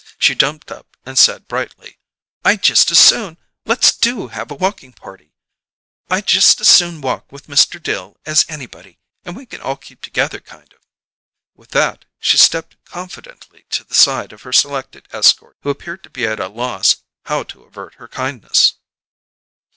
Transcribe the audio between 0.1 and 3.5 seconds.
She jumped up and said brightly: "I just as soon!